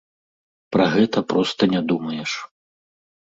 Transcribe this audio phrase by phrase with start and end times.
[0.75, 2.31] Пра гэта проста не думаеш.